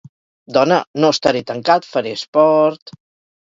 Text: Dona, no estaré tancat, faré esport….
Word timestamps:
Dona, 0.55 0.79
no 1.05 1.11
estaré 1.15 1.43
tancat, 1.51 1.87
faré 1.91 2.15
esport…. 2.21 2.97